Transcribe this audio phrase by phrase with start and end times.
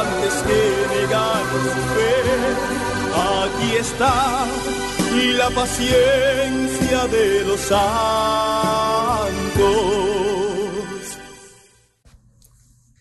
[0.00, 0.86] antes que.
[3.18, 4.46] Aquí está
[5.38, 7.86] la paciencia de los santos.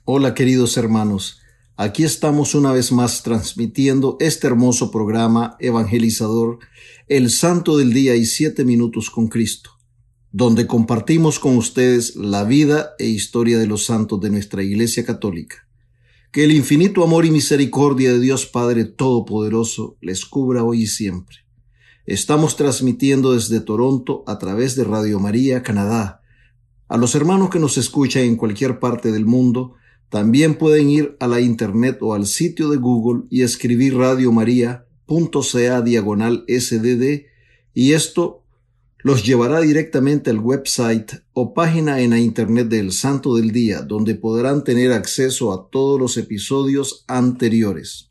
[0.06, 1.42] Hola queridos hermanos,
[1.75, 6.59] aquí estamos una vez más transmitiendo este hermoso programa evangelizador,
[7.08, 9.72] El Santo del Día y Siete Minutos con Cristo,
[10.31, 15.64] donde compartimos con ustedes la vida e historia de los santos de nuestra Iglesia Católica.
[16.36, 21.38] Que el infinito amor y misericordia de Dios Padre Todopoderoso les cubra hoy y siempre.
[22.05, 26.19] Estamos transmitiendo desde Toronto a través de Radio María Canadá.
[26.89, 29.75] A los hermanos que nos escuchan en cualquier parte del mundo,
[30.09, 36.44] también pueden ir a la internet o al sitio de Google y escribir radiomaria.ca diagonal
[36.50, 37.28] sdd
[37.73, 38.44] y esto
[39.06, 44.16] los llevará directamente al website o página en la internet del Santo del Día, donde
[44.16, 48.09] podrán tener acceso a todos los episodios anteriores.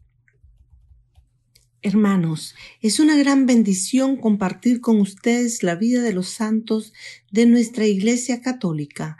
[1.82, 6.92] Hermanos, es una gran bendición compartir con ustedes la vida de los santos
[7.32, 9.16] de nuestra Iglesia Católica,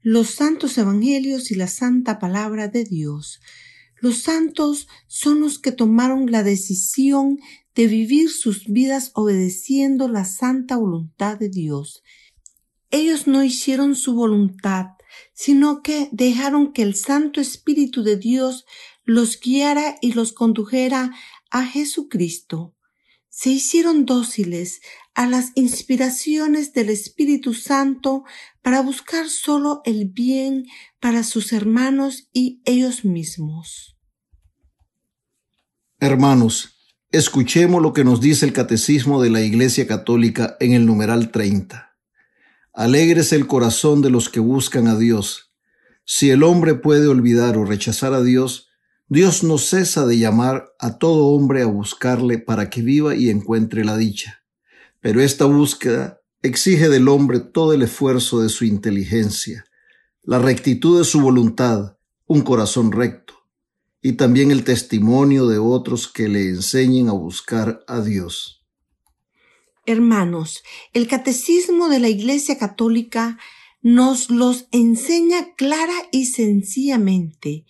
[0.00, 3.42] los santos evangelios y la santa palabra de Dios.
[4.00, 7.38] Los santos son los que tomaron la decisión
[7.78, 12.02] de vivir sus vidas obedeciendo la santa voluntad de Dios.
[12.90, 14.96] Ellos no hicieron su voluntad,
[15.32, 18.66] sino que dejaron que el Santo Espíritu de Dios
[19.04, 21.12] los guiara y los condujera
[21.52, 22.74] a Jesucristo,
[23.28, 24.80] se hicieron dóciles
[25.14, 28.24] a las inspiraciones del Espíritu Santo
[28.60, 30.66] para buscar solo el bien
[30.98, 33.96] para sus hermanos y ellos mismos.
[36.00, 36.77] Hermanos,
[37.10, 41.96] escuchemos lo que nos dice el Catecismo de la Iglesia Católica en el numeral 30.
[42.74, 45.54] Alegres el corazón de los que buscan a Dios.
[46.04, 48.68] Si el hombre puede olvidar o rechazar a Dios,
[49.08, 53.84] Dios no cesa de llamar a todo hombre a buscarle para que viva y encuentre
[53.84, 54.42] la dicha.
[55.00, 59.64] Pero esta búsqueda exige del hombre todo el esfuerzo de su inteligencia,
[60.22, 61.96] la rectitud de su voluntad,
[62.26, 63.34] un corazón recto,
[64.00, 68.64] y también el testimonio de otros que le enseñen a buscar a Dios.
[69.86, 73.38] Hermanos, el catecismo de la Iglesia Católica
[73.80, 77.64] nos los enseña clara y sencillamente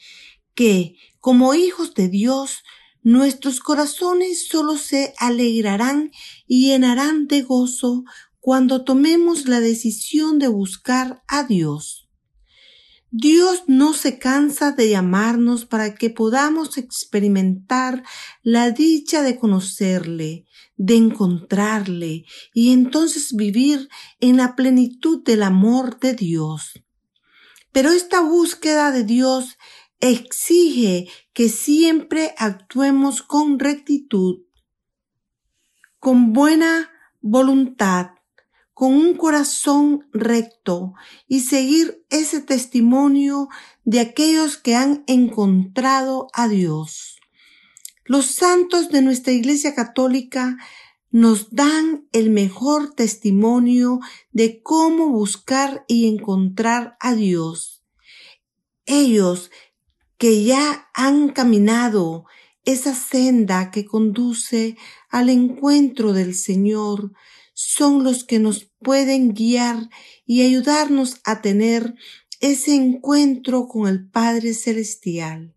[0.55, 2.65] que como hijos de Dios,
[3.03, 6.11] nuestros corazones solo se alegrarán
[6.47, 8.05] y llenarán de gozo
[8.41, 11.98] cuando tomemos la decisión de buscar a Dios.
[13.11, 18.03] Dios no se cansa de llamarnos para que podamos experimentar
[18.43, 20.45] la dicha de conocerle,
[20.77, 23.89] de encontrarle y entonces vivir
[24.21, 26.83] en la plenitud del amor de Dios.
[27.73, 29.57] Pero esta búsqueda de Dios
[30.01, 34.43] exige que siempre actuemos con rectitud,
[35.99, 36.91] con buena
[37.21, 38.18] voluntad,
[38.79, 40.95] con un corazón recto
[41.27, 43.49] y seguir ese testimonio
[43.85, 47.19] de aquellos que han encontrado a Dios.
[48.05, 50.59] Los santos de nuestra Iglesia Católica
[51.11, 53.99] nos dan el mejor testimonio
[54.31, 57.83] de cómo buscar y encontrar a Dios.
[58.87, 59.51] Ellos
[60.19, 62.27] que ya han caminado
[62.65, 64.77] esa senda que conduce
[65.09, 67.11] al encuentro del Señor,
[67.61, 69.89] son los que nos pueden guiar
[70.27, 71.95] y ayudarnos a tener
[72.41, 75.55] ese encuentro con el Padre Celestial.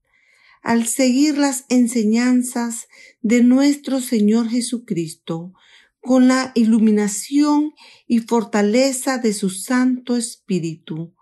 [0.63, 2.88] Al seguir las enseñanzas
[3.21, 5.53] de nuestro Señor Jesucristo,
[6.01, 7.73] con la iluminación
[8.07, 11.13] y fortaleza de su Santo Espíritu.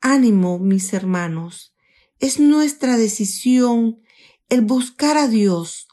[0.00, 1.72] Ánimo, mis hermanos,
[2.20, 4.00] Es nuestra decisión
[4.48, 5.88] el buscar a Dios,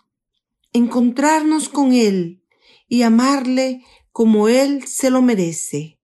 [0.71, 2.44] encontrarnos con Él
[2.88, 6.00] y amarle como Él se lo merece.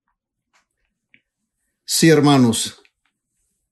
[1.86, 2.82] Sí, hermanos,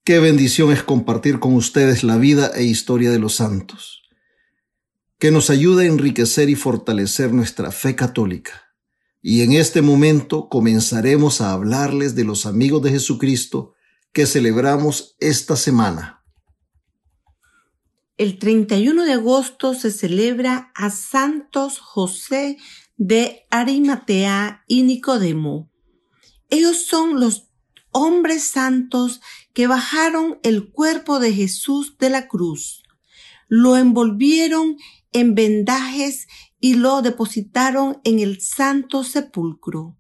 [0.04, 4.04] qué bendición es compartir con ustedes la vida e historia de los santos,
[5.20, 8.74] que nos ayuda a enriquecer y fortalecer nuestra fe católica.
[9.22, 13.74] Y en este momento comenzaremos a hablarles de los amigos de Jesucristo
[14.14, 16.24] que celebramos esta semana.
[18.18, 22.58] El 31 de agosto se celebra a Santos José
[22.98, 25.70] de Arimatea y Nicodemo.
[26.50, 27.50] Ellos son los
[27.92, 29.22] hombres santos
[29.54, 32.84] que bajaron el cuerpo de Jesús de la cruz,
[33.48, 34.78] lo envolvieron
[35.12, 36.28] en vendajes
[36.60, 39.96] y lo depositaron en el santo sepulcro.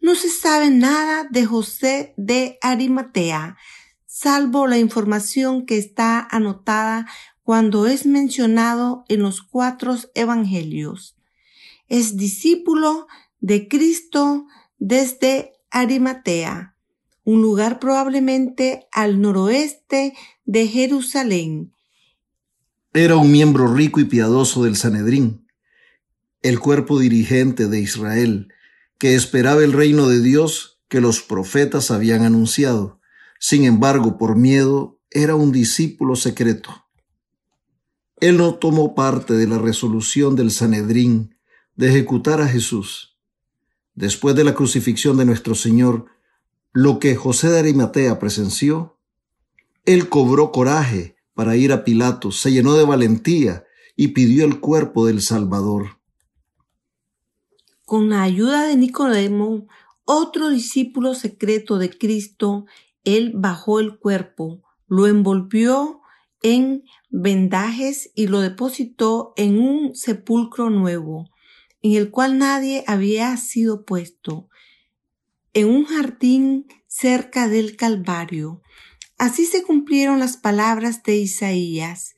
[0.00, 3.56] No se sabe nada de José de Arimatea,
[4.04, 7.06] salvo la información que está anotada
[7.42, 11.15] cuando es mencionado en los cuatro evangelios.
[11.88, 13.06] Es discípulo
[13.40, 14.46] de Cristo
[14.78, 16.74] desde Arimatea,
[17.24, 21.72] un lugar probablemente al noroeste de Jerusalén.
[22.92, 25.46] Era un miembro rico y piadoso del Sanedrín,
[26.42, 28.52] el cuerpo dirigente de Israel,
[28.98, 33.00] que esperaba el reino de Dios que los profetas habían anunciado.
[33.38, 36.86] Sin embargo, por miedo, era un discípulo secreto.
[38.18, 41.35] Él no tomó parte de la resolución del Sanedrín
[41.76, 43.16] de ejecutar a Jesús.
[43.94, 46.06] Después de la crucifixión de nuestro Señor,
[46.72, 48.98] lo que José de Arimatea presenció,
[49.84, 53.64] él cobró coraje para ir a Pilatos, se llenó de valentía
[53.94, 55.98] y pidió el cuerpo del Salvador.
[57.84, 59.68] Con la ayuda de Nicodemo,
[60.04, 62.66] otro discípulo secreto de Cristo,
[63.04, 66.00] él bajó el cuerpo, lo envolvió
[66.42, 71.30] en vendajes y lo depositó en un sepulcro nuevo,
[71.86, 74.48] en el cual nadie había sido puesto,
[75.54, 78.60] en un jardín cerca del Calvario.
[79.18, 82.16] Así se cumplieron las palabras de Isaías.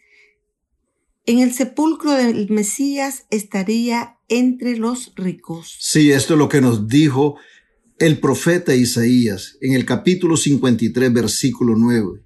[1.26, 5.76] En el sepulcro del Mesías estaría entre los ricos.
[5.78, 7.36] Sí, esto es lo que nos dijo
[7.98, 12.22] el profeta Isaías en el capítulo 53, versículo 9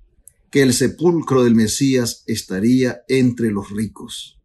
[0.53, 4.42] que el sepulcro del Mesías estaría entre los ricos.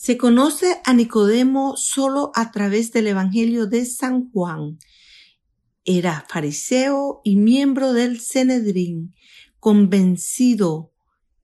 [0.00, 4.78] Se conoce a Nicodemo solo a través del Evangelio de San Juan.
[5.84, 9.12] Era fariseo y miembro del Cenedrín,
[9.58, 10.92] convencido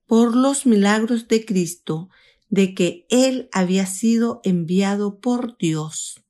[0.05, 2.07] por los milagros de Cristo
[2.47, 6.23] de que él había sido enviado por Dios.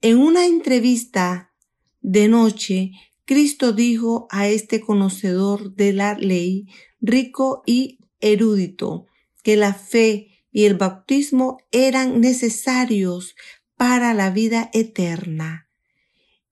[0.00, 1.52] En una entrevista
[2.00, 2.92] de noche
[3.26, 6.68] Cristo dijo a este conocedor de la ley,
[7.02, 9.04] rico y erudito,
[9.42, 13.34] que la fe y el bautismo eran necesarios
[13.76, 15.68] para la vida eterna.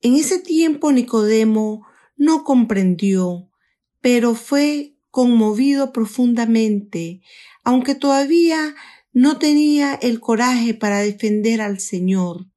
[0.01, 3.49] En ese tiempo Nicodemo no comprendió,
[4.01, 7.23] pero fue conmovido profundamente,
[7.63, 8.75] aunque todavía
[9.13, 12.49] no tenía el coraje para defender al Señor.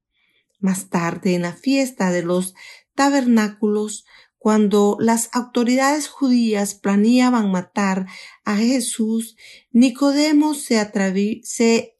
[0.58, 2.56] Más tarde, en la fiesta de los
[2.96, 4.04] tabernáculos,
[4.46, 8.06] cuando las autoridades judías planeaban matar
[8.44, 9.36] a Jesús,
[9.72, 10.78] Nicodemo se,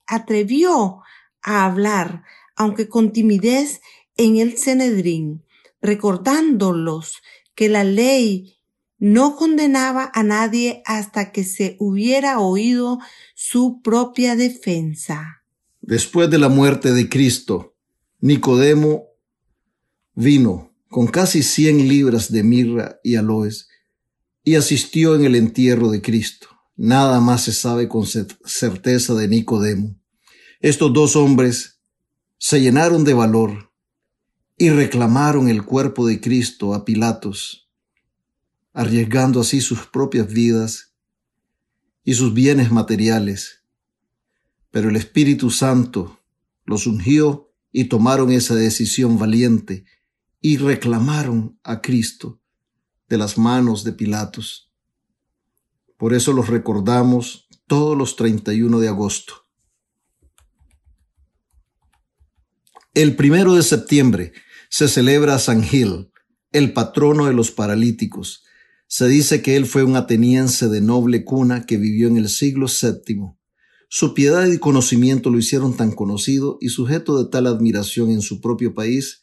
[0.07, 1.01] atrevió
[1.43, 2.23] a hablar,
[2.55, 3.81] aunque con timidez,
[4.17, 5.43] en el Cenedrín,
[5.83, 7.21] recordándolos
[7.57, 8.61] que la ley
[8.97, 13.01] no condenaba a nadie hasta que se hubiera oído
[13.35, 15.43] su propia defensa.
[15.81, 17.75] Después de la muerte de Cristo,
[18.21, 19.07] Nicodemo
[20.15, 23.69] vino con casi cien libras de mirra y aloes,
[24.45, 26.49] y asistió en el entierro de Cristo.
[26.77, 29.97] Nada más se sabe con certeza de Nicodemo.
[30.61, 31.81] Estos dos hombres
[32.39, 33.73] se llenaron de valor
[34.59, 37.69] y reclamaron el cuerpo de Cristo a Pilatos,
[38.73, 40.95] arriesgando así sus propias vidas
[42.05, 43.65] y sus bienes materiales.
[44.71, 46.21] Pero el Espíritu Santo
[46.65, 49.85] los ungió y tomaron esa decisión valiente
[50.41, 52.41] y reclamaron a Cristo
[53.09, 54.71] de las manos de Pilatos.
[55.97, 59.47] Por eso los recordamos todos los 31 de agosto.
[62.95, 64.33] El primero de septiembre
[64.71, 66.11] se celebra San Gil,
[66.53, 68.45] el patrono de los paralíticos.
[68.87, 72.67] Se dice que él fue un ateniense de noble cuna que vivió en el siglo
[72.67, 73.37] VII.
[73.89, 78.41] Su piedad y conocimiento lo hicieron tan conocido y sujeto de tal admiración en su
[78.41, 79.23] propio país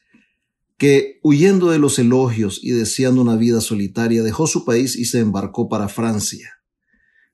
[0.78, 5.20] que, huyendo de los elogios y deseando una vida solitaria, dejó su país y se
[5.20, 6.64] embarcó para Francia.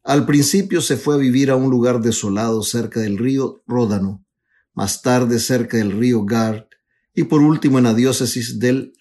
[0.03, 4.25] Al principio se fue a vivir a un lugar desolado cerca del río Ródano,
[4.73, 6.65] más tarde cerca del río Gard
[7.13, 8.93] y por último en la diócesis del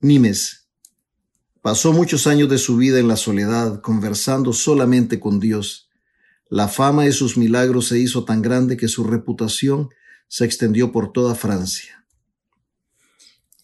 [0.00, 0.68] Nimes.
[1.60, 5.90] Pasó muchos años de su vida en la soledad, conversando solamente con Dios.
[6.48, 9.90] La fama de sus milagros se hizo tan grande que su reputación
[10.28, 11.97] se extendió por toda Francia.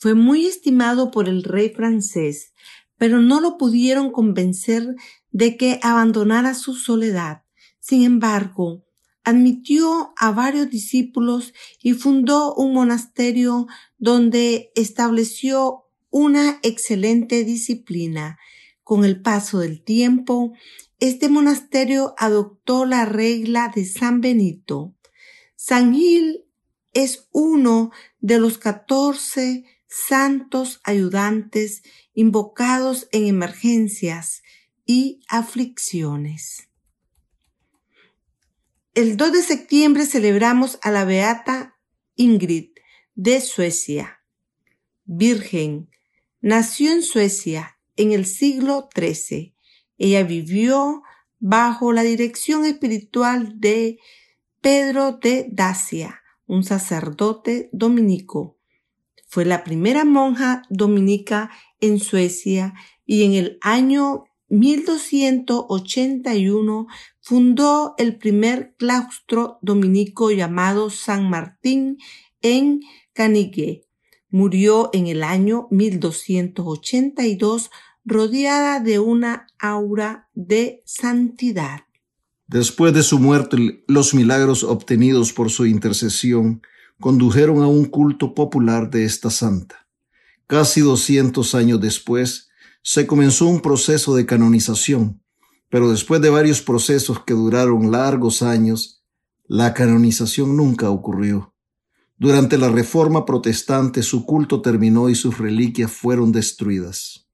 [0.05, 2.53] Fue muy estimado por el rey francés,
[2.99, 4.95] pero no lo pudieron convencer
[5.31, 7.45] de que abandonara su soledad.
[7.81, 8.85] Sin embargo,
[9.23, 18.39] admitió a varios discípulos y fundó un monasterio donde estableció una excelente disciplina.
[18.83, 20.53] Con el paso del tiempo,
[21.01, 24.95] este monasterio adoptó la regla de San Benito.
[25.57, 26.45] San Gil
[26.93, 31.83] es uno de los catorce santos ayudantes
[32.15, 34.43] invocados en emergencias
[34.85, 36.69] y aflicciones.
[38.95, 41.79] El 2 de septiembre celebramos a la Beata
[42.17, 42.71] Ingrid
[43.15, 44.21] de Suecia.
[45.05, 45.91] Virgen,
[46.41, 49.55] nació en Suecia en el siglo XIII.
[49.97, 51.03] Ella vivió
[51.39, 53.99] bajo la dirección espiritual de
[54.61, 58.59] Pedro de Dacia, un sacerdote dominico.
[59.35, 61.51] Fue la primera monja dominica
[61.81, 62.73] en Suecia
[63.05, 66.87] y en el año 1281
[67.21, 71.99] fundó el primer claustro dominico llamado San Martín
[72.43, 73.89] en Canigue.
[74.31, 77.73] Murió en el año 1282
[78.05, 81.81] rodeada de una aura de santidad.
[82.47, 86.63] Después de su muerte, los milagros obtenidos por su intercesión
[87.05, 89.87] condujeron a un culto popular de esta santa.
[90.47, 92.49] Casi 200 años después,
[92.81, 95.23] se comenzó un proceso de canonización,
[95.69, 99.05] pero después de varios procesos que duraron largos años,
[99.45, 101.55] la canonización nunca ocurrió.
[102.17, 107.29] Durante la Reforma Protestante su culto terminó y sus reliquias fueron destruidas.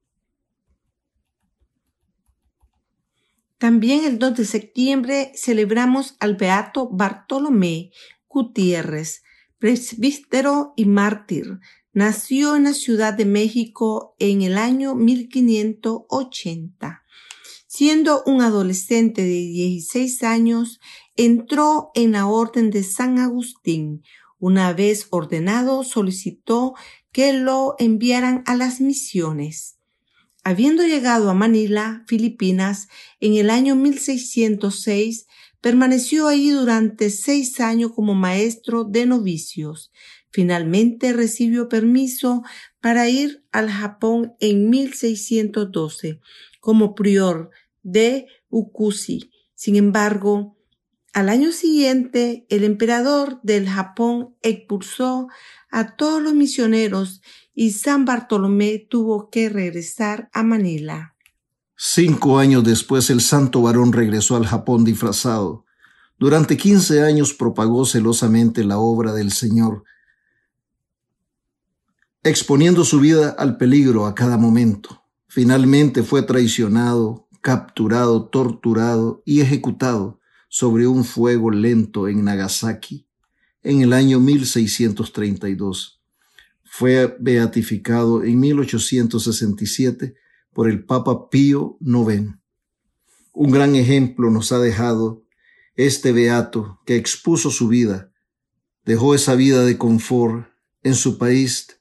[3.57, 7.91] También el 2 de septiembre celebramos al Beato Bartolomé
[8.27, 9.23] Gutiérrez,
[9.61, 11.59] presbítero y mártir,
[11.93, 17.03] Nació en la Ciudad de México en el año 1580.
[17.67, 20.79] Siendo un adolescente de 16 años,
[21.17, 24.03] entró en la Orden de San Agustín.
[24.39, 26.75] Una vez ordenado, solicitó
[27.11, 29.75] que lo enviaran a las misiones.
[30.45, 32.87] Habiendo llegado a Manila, Filipinas,
[33.19, 35.27] en el año 1606,
[35.61, 39.91] permaneció allí durante seis años como maestro de novicios.
[40.31, 42.43] Finalmente recibió permiso
[42.79, 46.19] para ir al Japón en 1612
[46.59, 47.51] como prior
[47.83, 49.31] de Ukushi.
[49.55, 50.57] Sin embargo,
[51.13, 55.27] al año siguiente, el emperador del Japón expulsó
[55.69, 57.21] a todos los misioneros
[57.53, 61.15] y San Bartolomé tuvo que regresar a Manila.
[61.83, 65.65] Cinco años después, el santo varón regresó al Japón disfrazado.
[66.19, 69.83] Durante quince años propagó celosamente la obra del Señor
[72.23, 75.03] exponiendo su vida al peligro a cada momento.
[75.27, 80.19] Finalmente fue traicionado, capturado, torturado y ejecutado
[80.49, 83.07] sobre un fuego lento en Nagasaki
[83.63, 85.99] en el año 1632.
[86.63, 90.20] Fue beatificado en 1867
[90.53, 92.35] por el Papa Pío IX.
[93.33, 95.23] Un gran ejemplo nos ha dejado
[95.75, 98.11] este beato que expuso su vida,
[98.83, 100.47] dejó esa vida de confort
[100.83, 101.79] en su país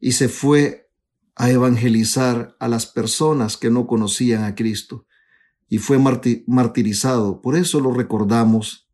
[0.00, 0.90] y se fue
[1.34, 5.06] a evangelizar a las personas que no conocían a Cristo
[5.68, 7.40] y fue martirizado.
[7.42, 8.88] Por eso lo recordamos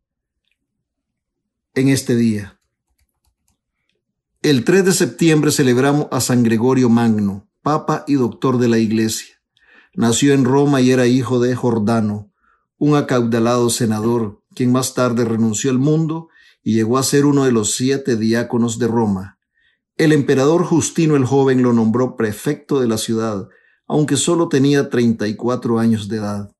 [1.74, 2.60] en este día.
[4.42, 9.34] El 3 de septiembre celebramos a San Gregorio Magno, papa y doctor de la Iglesia.
[9.94, 12.30] Nació en Roma y era hijo de Jordano,
[12.78, 16.28] un acaudalado senador, quien más tarde renunció al mundo
[16.62, 19.38] y llegó a ser uno de los siete diáconos de Roma.
[19.96, 23.48] El emperador Justino el Joven lo nombró prefecto de la ciudad,
[23.86, 26.52] aunque solo tenía 34 años de edad.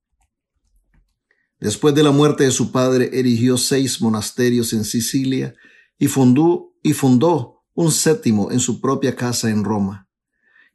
[1.61, 5.55] Después de la muerte de su padre, erigió seis monasterios en Sicilia
[5.99, 10.04] y fundó, y fundó un séptimo en su propia casa en Roma,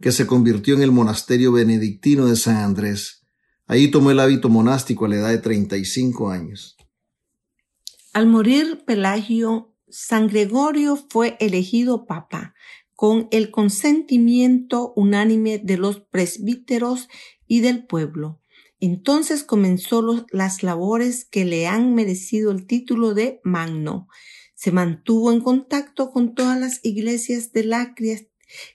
[0.02, 3.26] que se convirtió en el monasterio benedictino de San Andrés.
[3.68, 6.78] Ahí tomó el hábito monástico a la edad de 35 años.
[8.14, 12.54] Al morir Pelagio San Gregorio fue elegido papa.
[12.96, 17.08] con el consentimiento unánime de los presbíteros
[17.48, 18.42] y del pueblo.
[18.82, 24.10] Entonces comenzó las labores que le han merecido el título de Magno.
[24.54, 27.96] Se mantuvo en contacto con todas las iglesias de la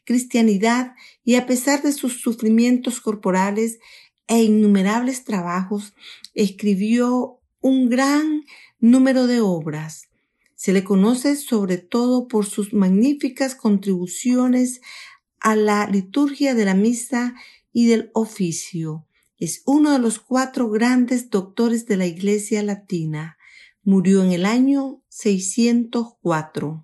[0.07, 3.79] cristianidad y a pesar de sus sufrimientos corporales
[4.27, 5.95] e innumerables trabajos,
[6.35, 8.45] escribió un gran
[8.79, 10.09] número de obras.
[10.55, 14.81] Se le conoce sobre todo por sus magníficas contribuciones
[15.41, 17.35] a la liturgia de la misa
[17.73, 19.07] y del oficio.
[19.39, 23.37] Es uno de los cuatro grandes doctores de la Iglesia Latina.
[23.83, 26.84] Murió en el año 604.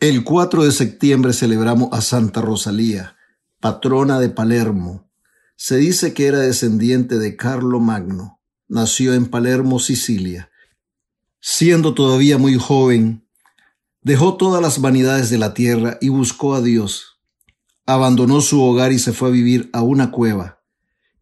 [0.00, 3.16] El 4 de septiembre celebramos a Santa Rosalía,
[3.58, 5.10] patrona de Palermo.
[5.56, 8.40] Se dice que era descendiente de Carlo Magno.
[8.68, 10.52] Nació en Palermo, Sicilia.
[11.40, 13.26] Siendo todavía muy joven,
[14.00, 17.18] dejó todas las vanidades de la tierra y buscó a Dios.
[17.84, 20.62] Abandonó su hogar y se fue a vivir a una cueva,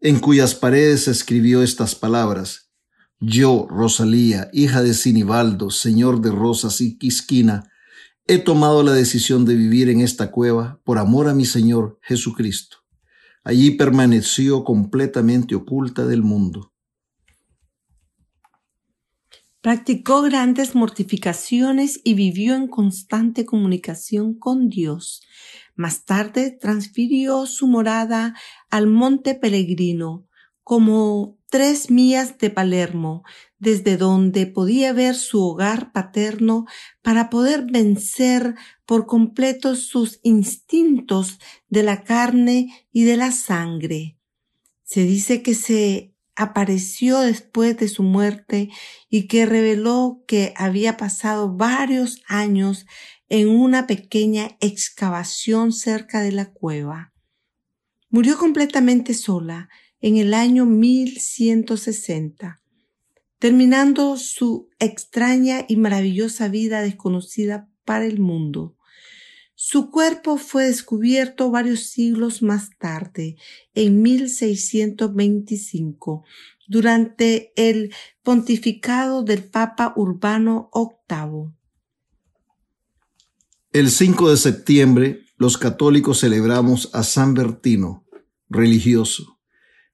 [0.01, 2.69] en cuyas paredes escribió estas palabras.
[3.19, 7.71] Yo, Rosalía, hija de Sinibaldo, señor de Rosas y Quisquina,
[8.29, 12.79] He tomado la decisión de vivir en esta cueva por amor a mi Señor Jesucristo.
[13.45, 16.73] Allí permaneció completamente oculta del mundo.
[19.61, 25.21] Practicó grandes mortificaciones y vivió en constante comunicación con Dios.
[25.77, 28.35] Más tarde transfirió su morada
[28.69, 30.27] al Monte Peregrino,
[30.63, 33.23] como tres millas de Palermo,
[33.59, 36.65] desde donde podía ver su hogar paterno
[37.01, 44.17] para poder vencer por completo sus instintos de la carne y de la sangre.
[44.83, 48.69] Se dice que se apareció después de su muerte
[49.09, 52.85] y que reveló que había pasado varios años
[53.27, 57.11] en una pequeña excavación cerca de la cueva.
[58.09, 59.67] Murió completamente sola
[59.99, 62.61] en el año 1160
[63.39, 68.77] terminando su extraña y maravillosa vida desconocida para el mundo.
[69.59, 73.37] Su cuerpo fue descubierto varios siglos más tarde,
[73.73, 76.23] en 1625,
[76.67, 81.55] durante el pontificado del Papa Urbano VIII.
[83.71, 88.05] El 5 de septiembre, los católicos celebramos a San Bertino,
[88.49, 89.36] religioso.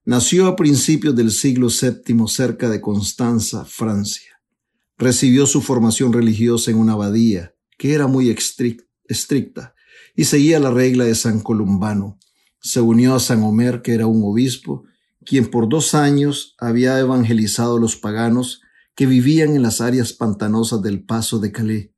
[0.05, 4.41] Nació a principios del siglo VII cerca de Constanza, Francia.
[4.97, 9.73] Recibió su formación religiosa en una abadía, que era muy estricta,
[10.13, 12.19] y seguía la regla de San Columbano.
[12.59, 14.83] Se unió a San Omer, que era un obispo,
[15.25, 18.59] quien por dos años había evangelizado a los paganos
[18.95, 21.91] que vivían en las áreas pantanosas del paso de Calais.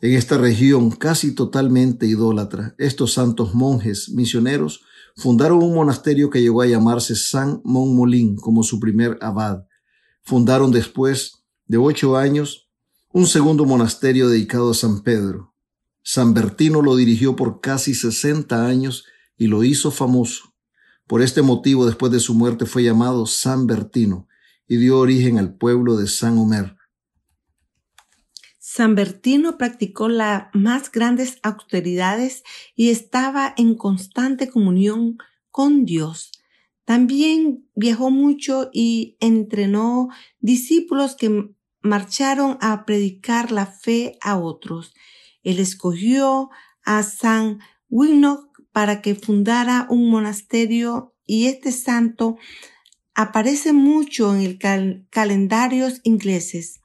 [0.00, 4.80] En esta región casi totalmente idólatra, estos santos monjes misioneros
[5.16, 9.64] Fundaron un monasterio que llegó a llamarse San Montmolín como su primer abad.
[10.22, 12.68] Fundaron después de ocho años
[13.12, 15.54] un segundo monasterio dedicado a San Pedro.
[16.02, 19.04] San Bertino lo dirigió por casi 60 años
[19.36, 20.52] y lo hizo famoso.
[21.06, 24.26] Por este motivo, después de su muerte, fue llamado San Bertino
[24.66, 26.76] y dio origen al pueblo de San Omer.
[28.76, 32.42] San Bertino practicó las más grandes austeridades
[32.74, 35.16] y estaba en constante comunión
[35.52, 36.32] con Dios.
[36.84, 40.08] También viajó mucho y entrenó
[40.40, 44.92] discípulos que marcharon a predicar la fe a otros.
[45.44, 46.50] Él escogió
[46.84, 52.38] a San Winoc para que fundara un monasterio y este santo
[53.14, 56.80] aparece mucho en el calendarios ingleses.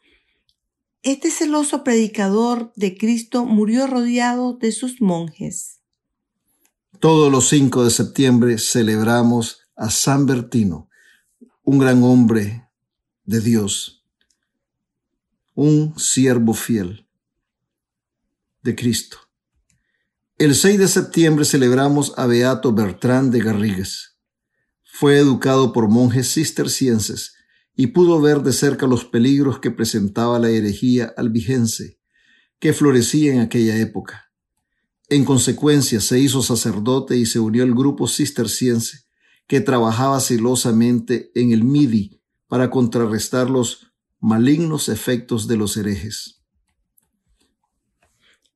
[1.01, 5.79] Este celoso predicador de Cristo murió rodeado de sus monjes.
[6.99, 10.89] Todos los 5 de septiembre celebramos a San Bertino,
[11.63, 12.67] un gran hombre
[13.23, 14.03] de Dios,
[15.55, 17.07] un siervo fiel
[18.61, 19.19] de Cristo.
[20.37, 24.17] El 6 de septiembre celebramos a Beato Bertrán de Garrigues.
[24.83, 27.35] Fue educado por monjes cistercienses
[27.81, 31.97] y pudo ver de cerca los peligros que presentaba la herejía albigense,
[32.59, 34.33] que florecía en aquella época.
[35.07, 39.05] En consecuencia, se hizo sacerdote y se unió al grupo cisterciense,
[39.47, 46.43] que trabajaba celosamente en el Midi para contrarrestar los malignos efectos de los herejes.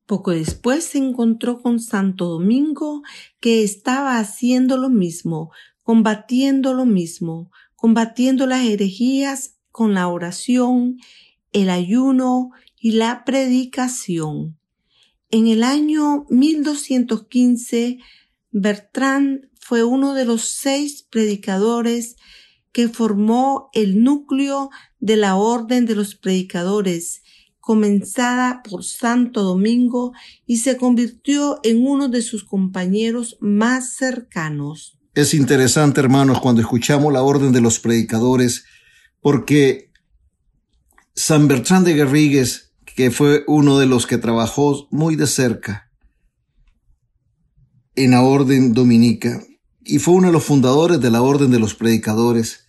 [0.04, 3.00] Poco después se encontró con Santo Domingo,
[3.40, 5.50] que estaba haciendo lo mismo,
[5.82, 7.50] combatiendo lo mismo,
[7.84, 10.96] combatiendo las herejías con la oración,
[11.52, 14.58] el ayuno y la predicación.
[15.30, 17.98] en el año 1215,
[18.52, 22.16] Bertrand fue uno de los seis predicadores
[22.72, 27.22] que formó el núcleo de la Orden de los Predicadores,
[27.60, 30.14] comenzada por Santo Domingo
[30.46, 34.96] y se convirtió en uno de sus compañeros más cercanos.
[35.14, 38.64] Es interesante, hermanos, cuando escuchamos la Orden de los Predicadores,
[39.20, 39.92] porque
[41.14, 45.88] San Bertrand de Garrigues, que fue uno de los que trabajó muy de cerca
[47.94, 49.40] en la Orden Dominica
[49.84, 52.66] y fue uno de los fundadores de la Orden de los Predicadores,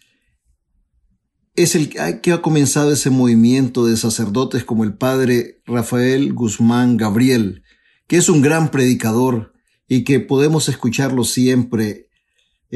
[1.55, 1.89] es el
[2.21, 7.63] que ha comenzado ese movimiento de sacerdotes como el padre Rafael Guzmán Gabriel,
[8.05, 9.53] que es un gran predicador
[9.87, 12.04] y que podemos escucharlo siempre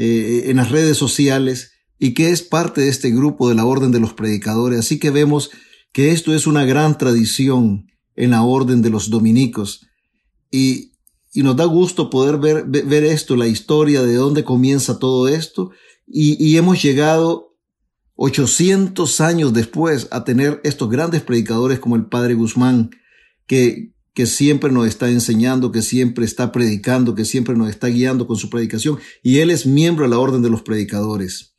[0.02, 3.92] eh, en las redes sociales y que es parte de este grupo de la Orden
[3.92, 4.78] de los Predicadores.
[4.78, 5.50] Así que vemos
[5.92, 9.86] que esto es una gran tradición en la Orden de los Dominicos
[10.50, 10.92] y,
[11.34, 15.70] nos da gusto poder ver, ver, esto, la historia de dónde comienza todo esto
[16.06, 17.54] y, y hemos llegado
[18.14, 22.88] 800 años después a tener estos grandes predicadores como el Padre Guzmán,
[23.46, 28.26] que, que siempre nos está enseñando, que siempre está predicando, que siempre nos está guiando
[28.26, 31.54] con su predicación, y él es miembro de la Orden de los Predicadores.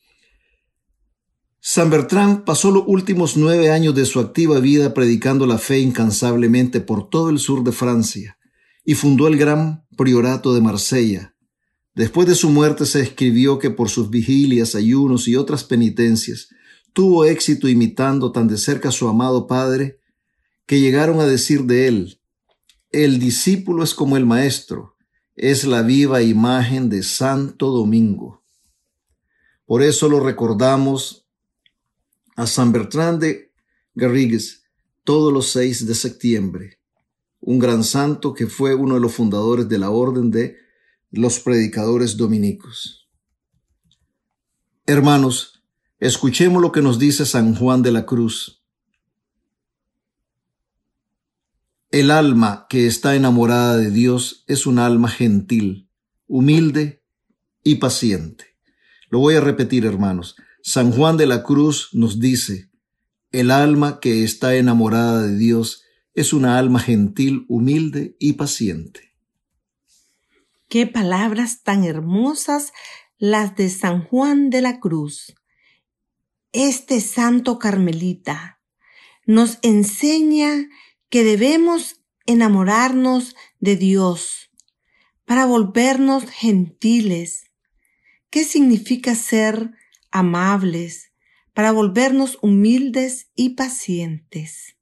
[1.59, 6.81] San Bertrand pasó los últimos nueve años de su activa vida predicando la fe incansablemente
[6.81, 8.37] por todo el sur de Francia
[8.83, 11.31] y fundó el gran priorato de Marsella,
[11.93, 16.47] Después de su muerte se escribió que por sus vigilias, ayunos y otras penitencias
[16.93, 19.99] tuvo éxito imitando tan de cerca a su amado Padre
[20.65, 22.20] que llegaron a decir de él,
[22.91, 24.97] el discípulo es como el maestro,
[25.35, 28.43] es la viva imagen de Santo Domingo.
[29.65, 31.25] Por eso lo recordamos
[32.35, 33.53] a San Bertrand de
[33.95, 34.63] Garrigues
[35.03, 36.79] todos los 6 de septiembre,
[37.39, 40.57] un gran santo que fue uno de los fundadores de la Orden de
[41.11, 43.09] los predicadores dominicos.
[44.85, 45.63] Hermanos,
[45.99, 48.60] escuchemos lo que nos dice San Juan de la Cruz.
[51.91, 55.89] El alma que está enamorada de Dios es un alma gentil,
[56.25, 57.03] humilde
[57.65, 58.45] y paciente.
[59.09, 60.37] Lo voy a repetir, hermanos.
[60.63, 62.69] San Juan de la Cruz nos dice,
[63.33, 69.11] el alma que está enamorada de Dios es una alma gentil, humilde y paciente.
[70.69, 72.71] Qué palabras tan hermosas
[73.17, 75.35] las de San Juan de la Cruz.
[76.53, 78.61] Este santo carmelita
[79.25, 80.69] nos enseña
[81.11, 84.49] que debemos enamorarnos de Dios
[85.25, 87.43] para volvernos gentiles.
[88.31, 89.71] ¿Qué significa ser
[90.09, 91.11] amables?
[91.53, 94.77] Para volvernos humildes y pacientes.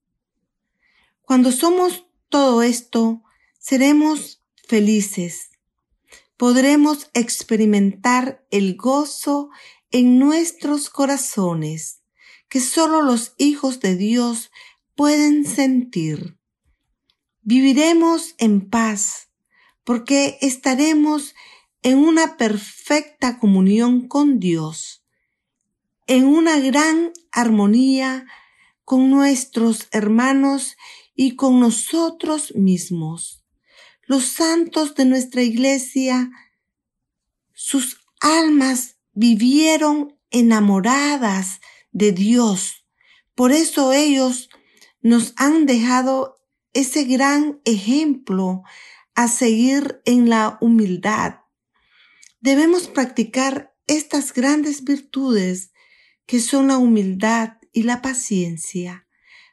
[1.23, 3.23] Cuando somos todo esto,
[3.57, 5.49] seremos felices
[6.39, 9.49] podremos experimentar el gozo
[9.91, 12.01] en nuestros corazones
[12.47, 14.49] que solo los hijos de Dios
[14.99, 16.37] pueden sentir.
[17.39, 19.29] Viviremos en paz
[19.85, 21.35] porque estaremos
[21.83, 25.05] en una perfecta comunión con Dios,
[26.05, 28.25] en una gran armonía
[28.83, 30.75] con nuestros hermanos
[31.15, 33.45] y con nosotros mismos
[34.05, 36.29] los santos de nuestra iglesia,
[37.53, 41.61] sus almas vivieron enamoradas
[41.93, 42.85] de Dios.
[43.33, 44.49] Por eso ellos
[45.01, 46.39] nos han dejado
[46.73, 48.63] ese gran ejemplo
[49.15, 51.39] a seguir en la humildad.
[52.39, 55.71] Debemos practicar estas grandes virtudes
[56.25, 59.07] que son la humildad y la paciencia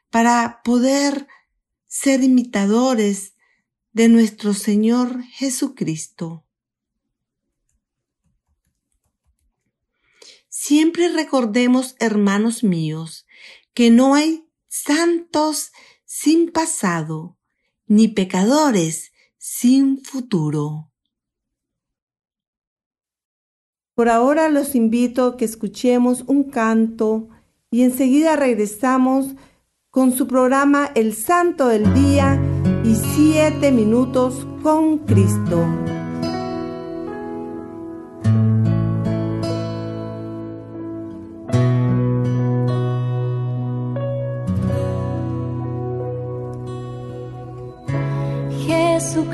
[0.09, 1.27] para poder
[1.87, 3.33] ser imitadores
[3.93, 6.45] de nuestro Señor Jesucristo.
[10.49, 13.25] Siempre recordemos, hermanos míos,
[13.73, 14.46] que no hay
[14.83, 15.71] santos
[16.05, 17.37] sin pasado,
[17.85, 20.91] ni pecadores sin futuro.
[23.93, 27.29] Por ahora los invito a que escuchemos un canto
[27.71, 29.35] y enseguida regresamos
[29.89, 32.39] con su programa El Santo del Día
[32.83, 35.65] y siete minutos con Cristo.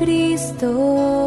[0.04, 1.23] Jesucristo,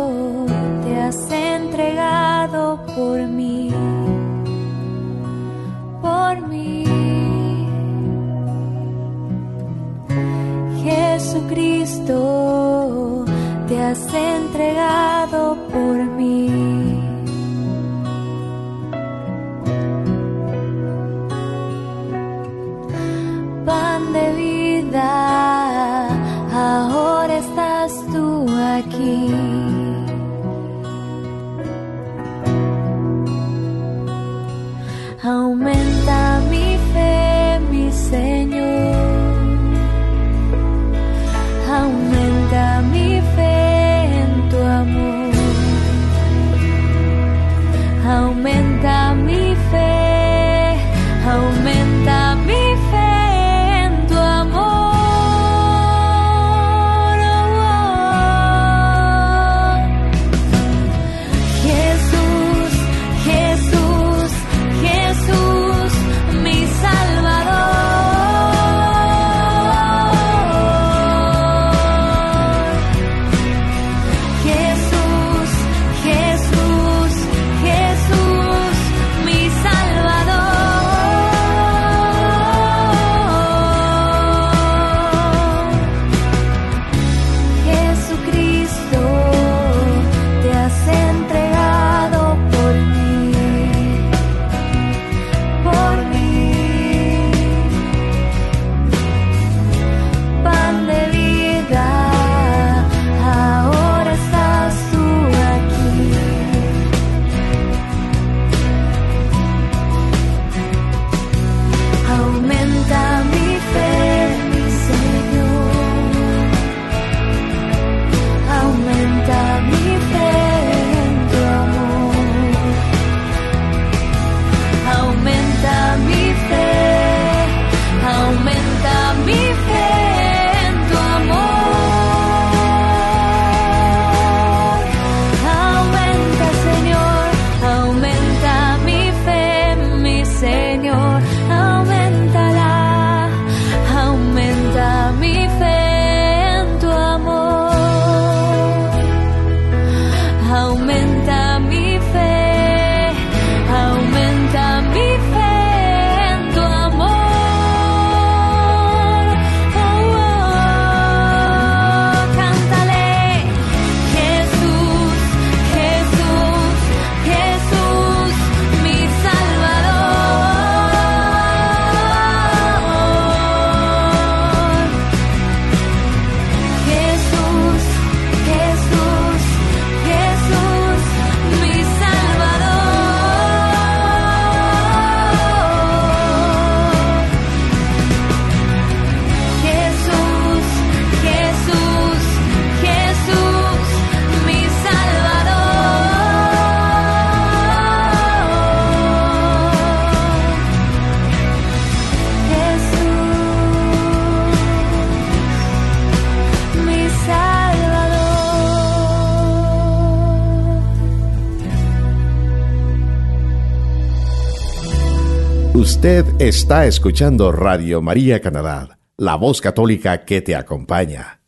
[215.97, 221.41] Usted está escuchando Radio María Canadá, la voz católica que te acompaña.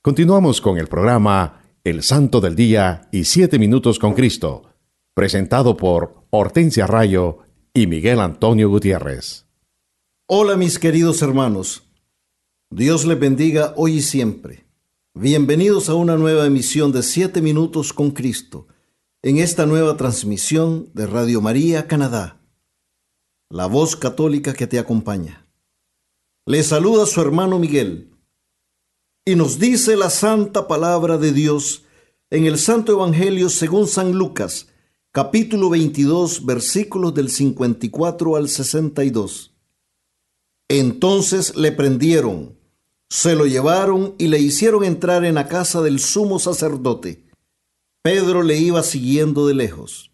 [0.00, 4.62] Continuamos con el programa El Santo del Día y Siete Minutos con Cristo,
[5.12, 7.38] presentado por Hortensia Rayo
[7.74, 9.46] y Miguel Antonio Gutiérrez.
[10.28, 11.82] Hola mis queridos hermanos.
[12.70, 14.66] Dios les bendiga hoy y siempre.
[15.14, 18.68] Bienvenidos a una nueva emisión de Siete Minutos con Cristo,
[19.22, 22.35] en esta nueva transmisión de Radio María Canadá,
[23.50, 25.46] la voz católica que te acompaña.
[26.46, 28.10] Le saluda su hermano Miguel
[29.24, 31.84] y nos dice la santa palabra de Dios
[32.30, 34.68] en el Santo Evangelio según San Lucas,
[35.12, 39.54] capítulo 22, versículos del 54 al 62.
[40.68, 42.58] Entonces le prendieron,
[43.08, 47.24] se lo llevaron y le hicieron entrar en la casa del sumo sacerdote.
[48.02, 50.10] Pedro le iba siguiendo de lejos.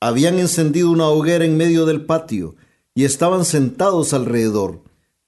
[0.00, 2.56] Habían encendido una hoguera en medio del patio
[2.94, 4.82] y estaban sentados alrededor.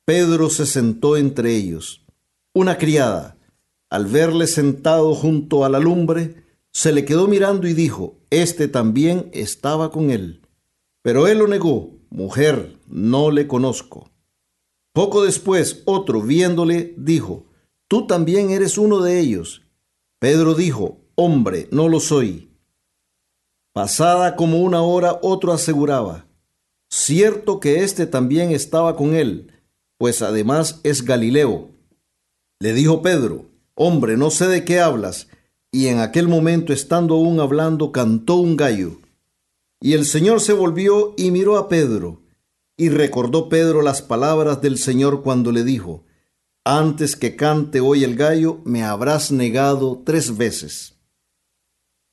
[0.05, 2.05] Pedro se sentó entre ellos.
[2.53, 3.37] Una criada,
[3.91, 9.31] al verle sentado junto a la lumbre, se le quedó mirando y dijo, Este también
[9.33, 10.43] estaba con él.
[11.03, 14.11] Pero él lo negó, Mujer, no le conozco.
[14.93, 17.47] Poco después, otro, viéndole, dijo,
[17.87, 19.63] Tú también eres uno de ellos.
[20.19, 22.48] Pedro dijo, Hombre, no lo soy.
[23.79, 26.27] Pasada como una hora, otro aseguraba,
[26.91, 29.53] Cierto que éste también estaba con él,
[29.99, 31.71] pues además es Galileo.
[32.59, 35.29] Le dijo Pedro, Hombre, no sé de qué hablas.
[35.71, 38.99] Y en aquel momento, estando aún hablando, cantó un gallo.
[39.81, 42.23] Y el Señor se volvió y miró a Pedro,
[42.77, 46.05] y recordó Pedro las palabras del Señor cuando le dijo,
[46.65, 50.97] Antes que cante hoy el gallo, me habrás negado tres veces.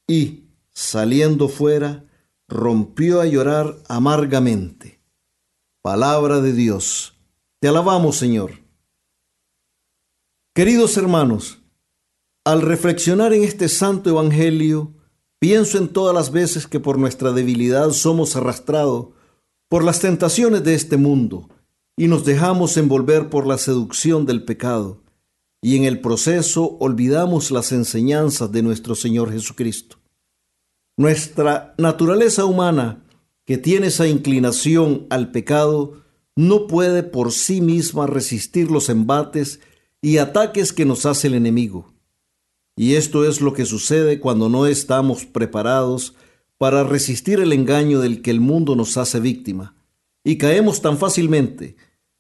[0.08, 0.45] Y,
[0.76, 2.06] saliendo fuera,
[2.48, 5.02] rompió a llorar amargamente.
[5.82, 7.18] Palabra de Dios.
[7.62, 8.52] Te alabamos, Señor.
[10.54, 11.60] Queridos hermanos,
[12.44, 14.94] al reflexionar en este santo evangelio,
[15.40, 19.08] pienso en todas las veces que por nuestra debilidad somos arrastrados
[19.70, 21.50] por las tentaciones de este mundo
[21.98, 25.02] y nos dejamos envolver por la seducción del pecado,
[25.62, 29.98] y en el proceso olvidamos las enseñanzas de nuestro Señor Jesucristo.
[30.98, 33.04] Nuestra naturaleza humana,
[33.46, 36.02] que tiene esa inclinación al pecado,
[36.38, 39.60] no puede por sí misma resistir los embates
[40.02, 41.94] y ataques que nos hace el enemigo.
[42.78, 46.16] Y esto es lo que sucede cuando no estamos preparados
[46.58, 49.76] para resistir el engaño del que el mundo nos hace víctima.
[50.24, 51.76] Y caemos tan fácilmente,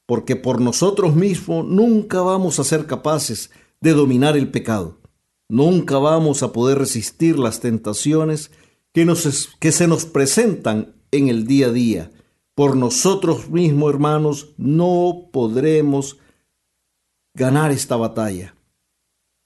[0.05, 4.99] porque por nosotros mismos nunca vamos a ser capaces de dominar el pecado.
[5.47, 8.51] Nunca vamos a poder resistir las tentaciones
[8.95, 12.11] que, nos, que se nos presentan en el día a día.
[12.55, 16.17] Por nosotros mismos, hermanos, no podremos
[17.33, 18.55] ganar esta batalla.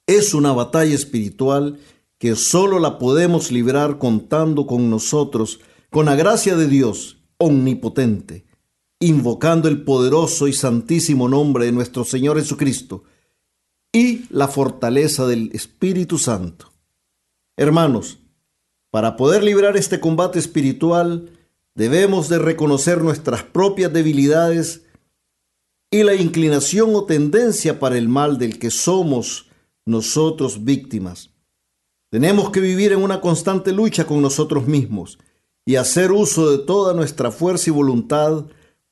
[0.06, 1.80] Es una batalla espiritual
[2.20, 5.60] que solo la podemos librar contando con nosotros,
[5.90, 8.46] con la gracia de Dios omnipotente,
[9.00, 13.04] invocando el poderoso y santísimo nombre de nuestro Señor Jesucristo
[13.92, 16.72] y la fortaleza del Espíritu Santo.
[17.58, 18.19] Hermanos,
[18.92, 21.32] para poder librar este combate espiritual,
[21.76, 24.84] debemos de reconocer nuestras propias debilidades
[25.92, 29.48] y la inclinación o tendencia para el mal del que somos
[29.86, 31.32] nosotros víctimas.
[32.12, 35.20] Tenemos que vivir en una constante lucha con nosotros mismos
[35.66, 38.46] y hacer uso de toda nuestra fuerza y voluntad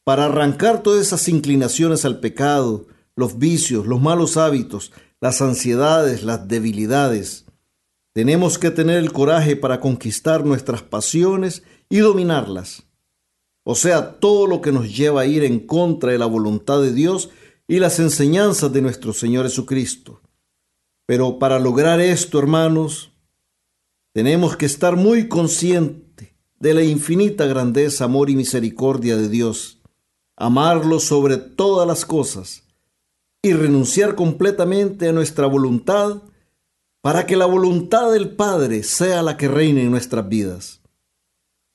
[0.03, 6.47] para arrancar todas esas inclinaciones al pecado, los vicios, los malos hábitos, las ansiedades, las
[6.47, 7.46] debilidades.
[8.17, 12.88] Tenemos que tener el coraje para conquistar nuestras pasiones y dominarlas
[13.69, 16.93] o sea, todo lo que nos lleva a ir en contra de la voluntad de
[16.93, 17.32] Dios
[17.67, 20.21] y las enseñanzas de nuestro Señor Jesucristo.
[21.06, 23.12] Pero para lograr esto, hermanos,
[24.13, 29.82] tenemos que estar muy conscientes de la infinita grandeza, amor y misericordia de Dios,
[30.38, 32.63] amarlo sobre todas las cosas
[33.41, 36.21] y renunciar completamente a nuestra voluntad
[37.01, 40.81] para que la voluntad del Padre sea la que reine en nuestras vidas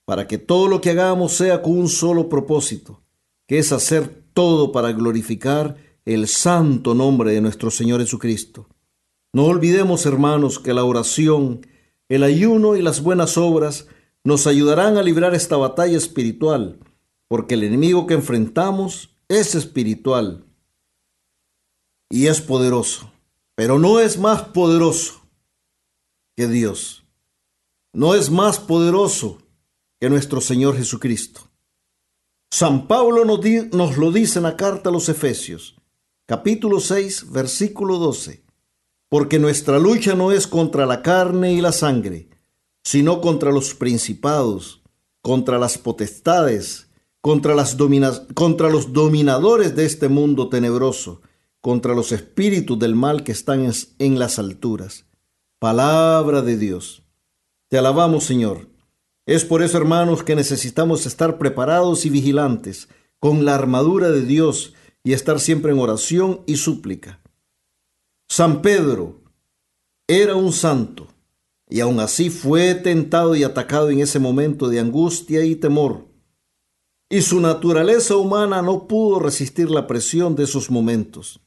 [0.05, 3.01] para que todo lo que hagamos sea con un solo propósito,
[3.47, 8.67] que es hacer todo para glorificar el santo nombre de nuestro Señor Jesucristo.
[9.31, 11.65] No olvidemos, hermanos, que la oración,
[12.09, 13.87] el ayuno y las buenas obras
[14.23, 16.79] nos ayudarán a librar esta batalla espiritual,
[17.27, 20.45] porque el enemigo que enfrentamos es espiritual
[22.09, 23.11] y es poderoso,
[23.55, 25.21] pero no es más poderoso
[26.35, 27.03] que Dios.
[27.93, 29.37] No es más poderoso
[29.99, 31.41] que nuestro Señor Jesucristo.
[32.51, 35.75] San Pablo nos, lo dice en la carta a los Efesios,
[36.27, 38.43] capítulo 6, versículo 12,
[39.09, 42.29] porque nuestra lucha no es contra la carne y la sangre,
[42.83, 44.83] sino contra los principados,
[45.21, 46.89] contra las potestades,
[47.21, 47.75] contra, las
[48.35, 51.21] contra los dominadores de este mundo tenebroso,
[51.63, 55.07] contra los espíritus del mal que están en las alturas.
[55.57, 57.01] Palabra de Dios.
[57.69, 58.71] Te alabamos, Señor
[59.25, 64.73] es por eso, hermanos, que necesitamos estar preparados y vigilantes con la armadura de Dios
[65.01, 67.21] y estar siempre en oración y súplica.
[68.27, 69.21] San Pedro
[70.07, 71.07] era un santo
[71.69, 76.07] y aún así fue tentado y atacado en ese momento de angustia y temor.
[77.09, 81.39] Y su naturaleza humana no pudo resistir la presión de esos momentos.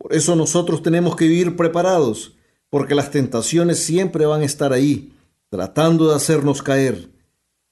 [0.00, 2.34] Por eso nosotros tenemos que vivir preparados,
[2.70, 5.12] porque las tentaciones siempre van a estar ahí
[5.50, 7.10] tratando de hacernos caer.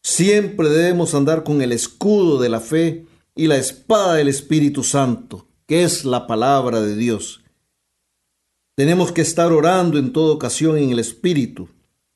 [0.03, 5.47] Siempre debemos andar con el escudo de la fe y la espada del Espíritu Santo,
[5.64, 7.41] que es la palabra de Dios.
[8.74, 11.70] Tenemos que estar orando en toda ocasión en el Espíritu,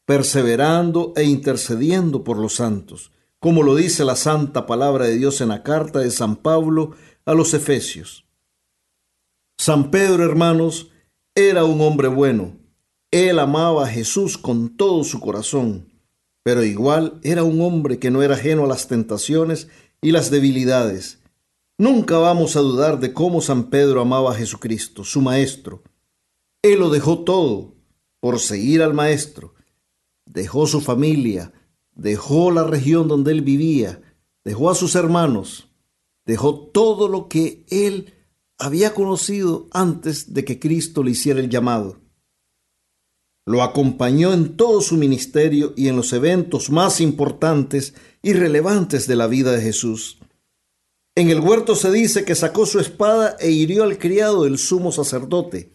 [0.04, 5.48] perseverando e intercediendo por los santos, como lo dice la santa palabra de Dios en
[5.48, 6.90] la carta de San Pablo
[7.24, 8.26] a los Efesios.
[9.64, 10.90] San Pedro, hermanos,
[11.36, 12.56] era un hombre bueno,
[13.12, 15.86] él amaba a Jesús con todo su corazón,
[16.42, 19.68] pero igual era un hombre que no era ajeno a las tentaciones
[20.00, 21.20] y las debilidades.
[21.78, 25.84] Nunca vamos a dudar de cómo San Pedro amaba a Jesucristo, su Maestro.
[26.62, 27.76] Él lo dejó todo
[28.18, 29.54] por seguir al Maestro.
[30.26, 31.52] Dejó su familia,
[31.92, 34.02] dejó la región donde él vivía,
[34.42, 35.68] dejó a sus hermanos,
[36.26, 38.12] dejó todo lo que él
[38.59, 42.00] había conocido antes de que Cristo le hiciera el llamado.
[43.44, 49.16] Lo acompañó en todo su ministerio y en los eventos más importantes y relevantes de
[49.16, 50.18] la vida de Jesús.
[51.14, 54.92] En el huerto se dice que sacó su espada e hirió al criado del sumo
[54.92, 55.72] sacerdote.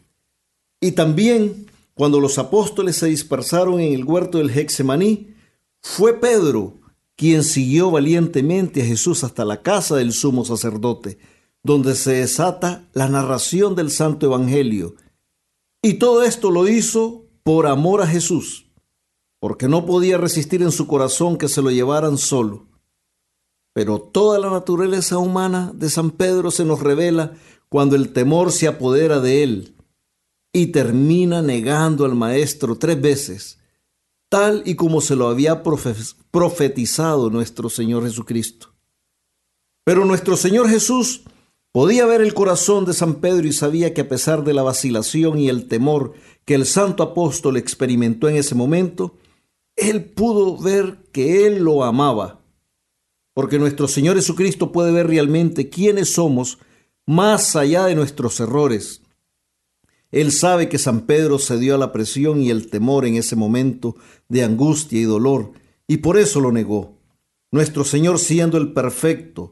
[0.80, 5.36] Y también, cuando los apóstoles se dispersaron en el huerto del Hexemaní,
[5.82, 6.80] fue Pedro
[7.16, 11.18] quien siguió valientemente a Jesús hasta la casa del sumo sacerdote,
[11.64, 14.96] donde se desata la narración del Santo Evangelio.
[15.82, 18.72] Y todo esto lo hizo por amor a Jesús,
[19.40, 22.68] porque no podía resistir en su corazón que se lo llevaran solo.
[23.74, 27.34] Pero toda la naturaleza humana de San Pedro se nos revela
[27.70, 29.76] cuando el temor se apodera de él
[30.52, 33.60] y termina negando al Maestro tres veces,
[34.30, 35.62] tal y como se lo había
[36.32, 38.74] profetizado nuestro Señor Jesucristo.
[39.84, 41.22] Pero nuestro Señor Jesús
[41.78, 45.38] podía ver el corazón de San Pedro y sabía que a pesar de la vacilación
[45.38, 49.16] y el temor que el santo apóstol experimentó en ese momento,
[49.76, 52.42] él pudo ver que él lo amaba.
[53.36, 56.58] Porque nuestro Señor Jesucristo puede ver realmente quiénes somos
[57.06, 59.04] más allá de nuestros errores,
[60.10, 63.96] él sabe que San Pedro cedió a la presión y el temor en ese momento
[64.30, 65.52] de angustia y dolor,
[65.88, 66.98] y por eso lo negó.
[67.52, 69.52] Nuestro Señor, siendo el perfecto,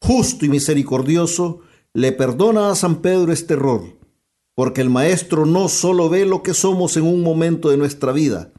[0.00, 1.60] justo y misericordioso,
[1.92, 3.98] le perdona a San Pedro este error,
[4.54, 8.52] porque el Maestro no solo ve lo que somos en un momento de nuestra vida,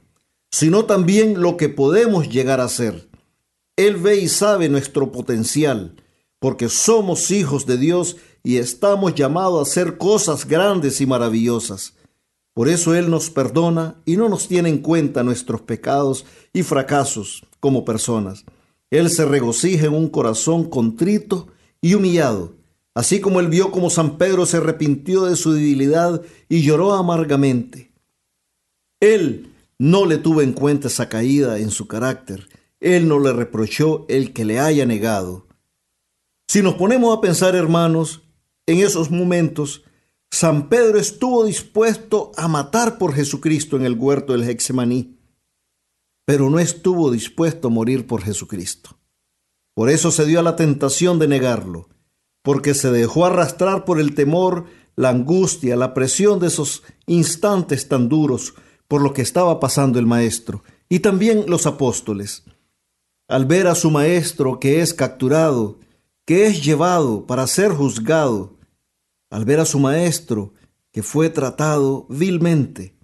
[0.51, 3.09] sino también lo que podemos llegar a ser.
[3.75, 5.95] Él ve y sabe nuestro potencial,
[6.39, 11.93] porque somos hijos de Dios y estamos llamados a hacer cosas grandes y maravillosas.
[12.53, 17.45] Por eso Él nos perdona y no nos tiene en cuenta nuestros pecados y fracasos
[17.59, 18.45] como personas.
[18.89, 21.47] Él se regocija en un corazón contrito
[21.81, 22.55] y humillado,
[22.95, 27.91] así como Él vio como San Pedro se arrepintió de su debilidad y lloró amargamente.
[28.99, 32.47] Él no le tuvo en cuenta esa caída en su carácter.
[32.79, 35.47] Él no le reprochó el que le haya negado.
[36.47, 38.23] Si nos ponemos a pensar, hermanos,
[38.65, 39.83] en esos momentos,
[40.31, 45.16] San Pedro estuvo dispuesto a matar por Jesucristo en el huerto del Hexemaní,
[46.27, 48.99] pero no estuvo dispuesto a morir por Jesucristo.
[49.73, 51.87] Por eso se dio a la tentación de negarlo,
[52.43, 54.65] porque se dejó arrastrar por el temor,
[54.97, 58.55] la angustia, la presión de esos instantes tan duros
[58.89, 62.43] por lo que estaba pasando el Maestro y también los apóstoles.
[63.29, 65.79] Al ver a su Maestro que es capturado,
[66.25, 68.57] que es llevado para ser juzgado
[69.29, 70.53] al ver a su maestro
[70.91, 72.96] que fue tratado vilmente.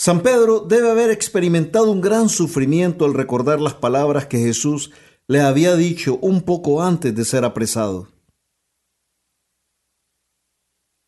[0.00, 4.92] San Pedro debe haber experimentado un gran sufrimiento al recordar las palabras que Jesús
[5.26, 8.06] le había dicho un poco antes de ser apresado.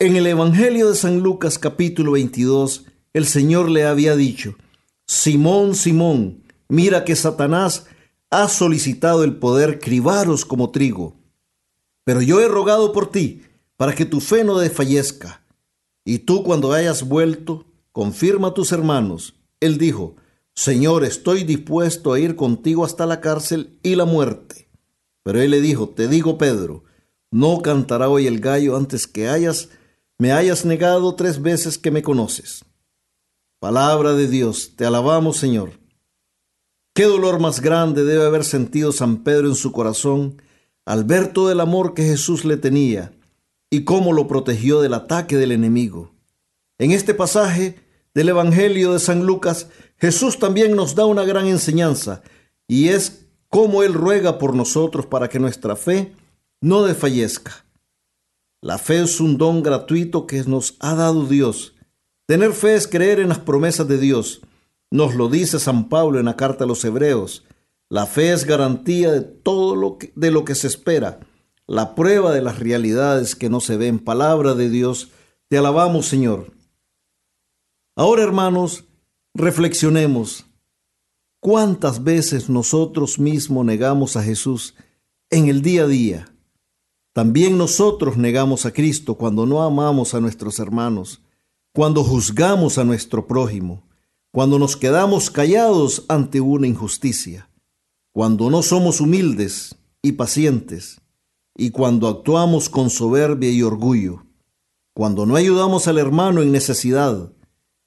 [0.00, 4.56] En el Evangelio de San Lucas capítulo 22, el Señor le había dicho,
[5.06, 7.86] Simón, Simón, mira que Satanás
[8.28, 11.14] has solicitado el poder cribaros como trigo.
[12.04, 13.42] Pero yo he rogado por ti,
[13.76, 15.44] para que tu fe no desfallezca.
[16.04, 19.34] Y tú cuando hayas vuelto, confirma a tus hermanos.
[19.60, 20.16] Él dijo,
[20.54, 24.68] Señor, estoy dispuesto a ir contigo hasta la cárcel y la muerte.
[25.22, 26.84] Pero él le dijo, te digo, Pedro,
[27.30, 29.68] no cantará hoy el gallo antes que hayas,
[30.18, 32.64] me hayas negado tres veces que me conoces.
[33.58, 35.72] Palabra de Dios, te alabamos, Señor.
[36.94, 40.42] Qué dolor más grande debe haber sentido San Pedro en su corazón
[40.84, 43.12] al ver todo el amor que Jesús le tenía
[43.70, 46.12] y cómo lo protegió del ataque del enemigo.
[46.80, 47.76] En este pasaje
[48.12, 49.68] del Evangelio de San Lucas,
[49.98, 52.22] Jesús también nos da una gran enseñanza
[52.66, 56.16] y es cómo Él ruega por nosotros para que nuestra fe
[56.60, 57.64] no desfallezca.
[58.60, 61.76] La fe es un don gratuito que nos ha dado Dios.
[62.26, 64.40] Tener fe es creer en las promesas de Dios
[64.90, 67.44] nos lo dice San Pablo en la carta a los Hebreos.
[67.88, 71.20] La fe es garantía de todo lo que, de lo que se espera,
[71.66, 74.00] la prueba de las realidades que no se ven.
[74.00, 75.10] Palabra de Dios,
[75.48, 76.52] te alabamos Señor.
[77.96, 78.84] Ahora hermanos,
[79.34, 80.46] reflexionemos.
[81.40, 84.74] ¿Cuántas veces nosotros mismos negamos a Jesús
[85.30, 86.34] en el día a día?
[87.12, 91.22] También nosotros negamos a Cristo cuando no amamos a nuestros hermanos,
[91.72, 93.84] cuando juzgamos a nuestro prójimo
[94.32, 97.50] cuando nos quedamos callados ante una injusticia,
[98.12, 101.00] cuando no somos humildes y pacientes,
[101.56, 104.24] y cuando actuamos con soberbia y orgullo,
[104.94, 107.32] cuando no ayudamos al hermano en necesidad,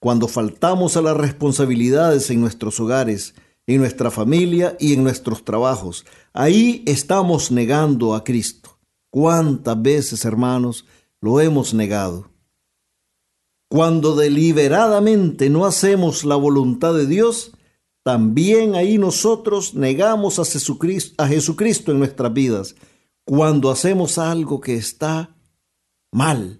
[0.03, 3.35] cuando faltamos a las responsabilidades en nuestros hogares,
[3.65, 6.05] en nuestra familia y en nuestros trabajos.
[6.33, 8.77] Ahí estamos negando a Cristo.
[9.09, 10.85] ¿Cuántas veces, hermanos,
[11.21, 12.29] lo hemos negado?
[13.69, 17.53] Cuando deliberadamente no hacemos la voluntad de Dios,
[18.03, 22.75] también ahí nosotros negamos a Jesucristo, a Jesucristo en nuestras vidas.
[23.23, 25.33] Cuando hacemos algo que está
[26.11, 26.59] mal.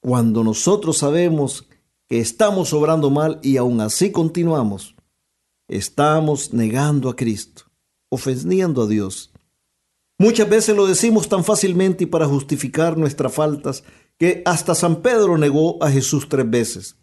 [0.00, 1.66] Cuando nosotros sabemos
[2.08, 4.94] que estamos obrando mal y aún así continuamos,
[5.68, 7.64] estamos negando a Cristo,
[8.08, 9.32] ofendiendo a Dios.
[10.18, 13.84] Muchas veces lo decimos tan fácilmente y para justificar nuestras faltas
[14.18, 16.96] que hasta San Pedro negó a Jesús tres veces.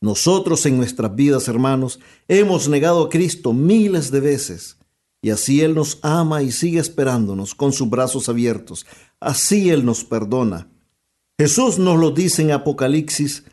[0.00, 4.78] Nosotros en nuestras vidas, hermanos, hemos negado a Cristo miles de veces.
[5.20, 8.86] Y así Él nos ama y sigue esperándonos con sus brazos abiertos.
[9.18, 10.70] Así Él nos perdona.
[11.36, 13.44] Jesús nos lo dice en Apocalipsis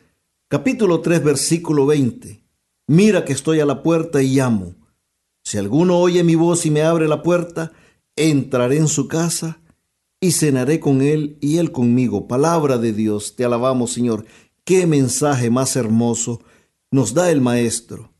[0.48, 2.42] capítulo 3 versículo 20.
[2.86, 4.76] Mira que estoy a la puerta y llamo.
[5.42, 7.72] Si alguno oye mi voz y me abre la puerta,
[8.14, 9.60] entraré en su casa
[10.20, 12.28] y cenaré con él y él conmigo.
[12.28, 14.24] Palabra de Dios, te alabamos Señor.
[14.64, 16.42] Qué mensaje más hermoso
[16.90, 18.12] nos da el Maestro.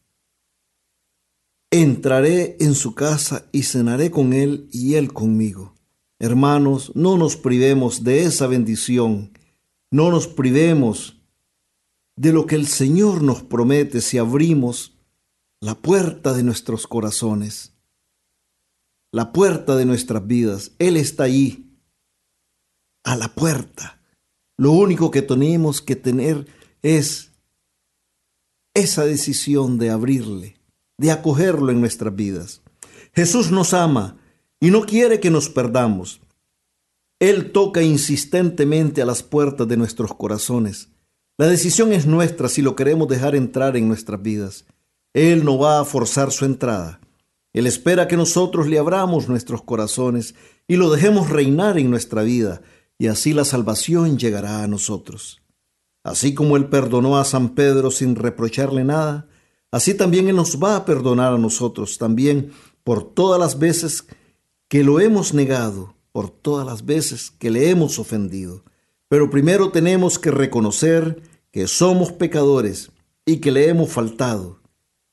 [1.71, 5.75] Entraré en su casa y cenaré con él y él conmigo.
[6.19, 9.33] Hermanos, no nos privemos de esa bendición.
[9.91, 11.16] No nos privemos
[12.17, 14.97] de lo que el Señor nos promete si abrimos
[15.61, 17.75] la puerta de nuestros corazones,
[19.13, 20.73] la puerta de nuestras vidas.
[20.79, 21.79] Él está ahí,
[23.05, 24.01] a la puerta.
[24.59, 26.47] Lo único que tenemos que tener
[26.83, 27.33] es
[28.75, 30.57] esa decisión de abrirle,
[30.99, 32.63] de acogerlo en nuestras vidas.
[33.15, 34.19] Jesús nos ama
[34.61, 36.21] y no quiere que nos perdamos.
[37.19, 40.91] Él toca insistentemente a las puertas de nuestros corazones
[41.39, 44.65] la decisión es nuestra si lo queremos dejar entrar en nuestras vidas.
[45.13, 47.01] Él no va a forzar su entrada.
[47.53, 50.35] Él espera que nosotros le abramos nuestros corazones
[50.69, 52.63] y lo dejemos reinar en nuestra vida,
[52.99, 55.43] y así la salvación llegará a nosotros.
[56.03, 59.29] Así como Él perdonó a San Pedro sin reprocharle nada,
[59.71, 62.53] así también Él nos va a perdonar a nosotros también
[62.85, 64.07] por todas las veces
[64.69, 68.65] que lo hemos negado, por todas las veces que le hemos ofendido.
[69.09, 72.91] Pero primero tenemos que reconocer que somos pecadores
[73.25, 74.61] y que le hemos faltado.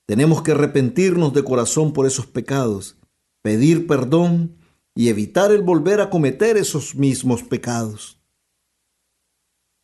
[0.06, 2.98] Tenemos que arrepentirnos de corazón por esos pecados,
[3.42, 4.56] pedir perdón
[4.96, 8.20] y evitar el volver a cometer esos mismos pecados.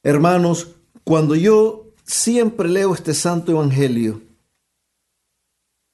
[0.04, 4.22] Hermanos, cuando yo siempre leo este santo evangelio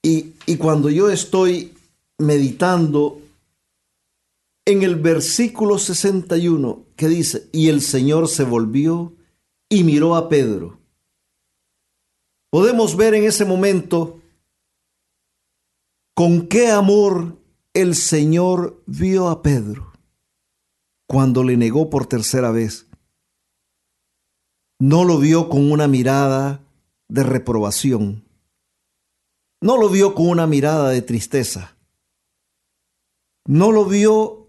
[0.02, 1.74] y, y cuando yo estoy
[2.18, 3.20] meditando
[4.64, 9.14] en el versículo 61 que dice, y el Señor se volvió
[9.68, 10.80] y miró a Pedro.
[12.50, 14.20] Podemos ver en ese momento
[16.14, 17.36] con qué amor
[17.74, 19.92] el Señor vio a Pedro
[21.06, 22.86] cuando le negó por tercera vez.
[24.78, 26.62] No lo vio con una mirada
[27.08, 28.24] de reprobación.
[29.60, 31.76] No lo vio con una mirada de tristeza.
[33.46, 34.48] No lo vio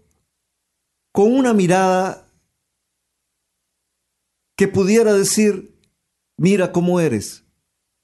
[1.12, 2.27] con una mirada
[4.58, 5.80] que pudiera decir,
[6.36, 7.44] mira cómo eres,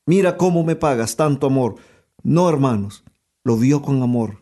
[0.07, 1.75] mira cómo me pagas tanto amor.
[2.23, 3.03] No, hermanos,
[3.43, 4.39] lo vio con amor,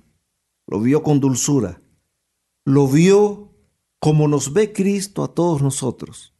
[0.66, 1.80] lo vio con dulzura,
[2.66, 3.54] lo vio
[3.98, 6.34] como nos ve Cristo a todos nosotros.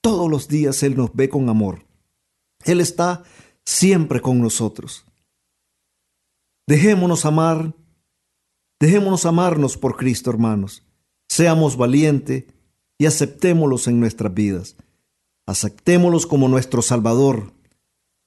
[0.00, 1.86] Todos los días Él nos ve con amor.
[2.64, 3.24] Él está
[3.66, 5.04] siempre con nosotros.
[6.66, 7.74] Dejémonos amar,
[8.80, 10.82] dejémonos amarnos por Cristo, hermanos.
[11.28, 12.46] Seamos valientes
[12.96, 14.76] y aceptémoslos en nuestras vidas.
[15.46, 17.52] Aceptémoslos como nuestro Salvador,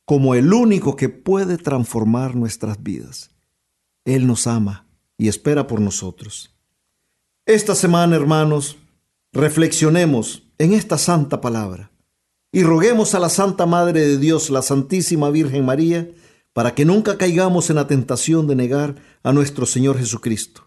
[0.06, 3.32] como el único que puede transformar nuestras vidas.
[4.06, 4.88] Él nos ama
[5.18, 6.56] y espera por nosotros.
[7.46, 8.78] Esta semana, hermanos,
[9.34, 11.92] reflexionemos en esta santa palabra
[12.52, 16.10] y roguemos a la Santa Madre de Dios, la Santísima Virgen María,
[16.54, 20.64] para que nunca caigamos en la tentación de negar a nuestro Señor Jesucristo.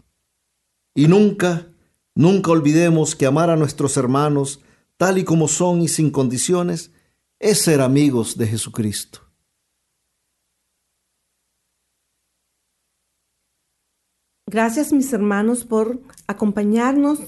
[0.94, 1.70] Y nunca
[2.14, 4.61] Nunca olvidemos que amar a nuestros hermanos
[5.01, 6.92] tal y como son y sin condiciones
[7.38, 9.20] es ser amigos de Jesucristo.
[14.46, 17.18] Gracias mis hermanos por acompañarnos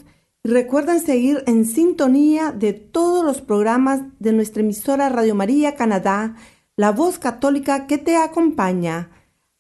[0.45, 6.37] y recuerden seguir en sintonía de todos los programas de nuestra emisora Radio María Canadá,
[6.77, 9.11] la voz católica que te acompaña.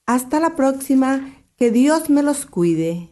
[0.04, 3.11] Hasta la próxima, que Dios me los cuide.